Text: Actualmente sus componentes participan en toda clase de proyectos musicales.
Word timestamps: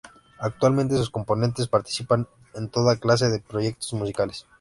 Actualmente 0.39 0.97
sus 0.97 1.11
componentes 1.11 1.67
participan 1.67 2.27
en 2.55 2.69
toda 2.69 2.97
clase 2.97 3.29
de 3.29 3.39
proyectos 3.39 3.93
musicales. 3.93 4.47